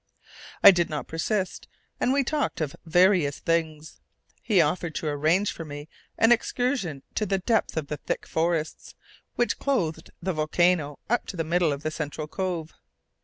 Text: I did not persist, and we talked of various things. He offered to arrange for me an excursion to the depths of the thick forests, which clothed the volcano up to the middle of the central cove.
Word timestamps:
I 0.63 0.71
did 0.71 0.89
not 0.89 1.07
persist, 1.07 1.67
and 1.99 2.11
we 2.11 2.23
talked 2.23 2.59
of 2.59 2.75
various 2.87 3.37
things. 3.37 4.01
He 4.41 4.59
offered 4.59 4.95
to 4.95 5.07
arrange 5.07 5.51
for 5.51 5.63
me 5.63 5.89
an 6.17 6.31
excursion 6.31 7.03
to 7.13 7.23
the 7.23 7.37
depths 7.37 7.77
of 7.77 7.85
the 7.85 7.97
thick 7.97 8.25
forests, 8.25 8.95
which 9.35 9.59
clothed 9.59 10.09
the 10.19 10.33
volcano 10.33 10.97
up 11.07 11.27
to 11.27 11.37
the 11.37 11.43
middle 11.43 11.71
of 11.71 11.83
the 11.83 11.91
central 11.91 12.25
cove. 12.27 12.73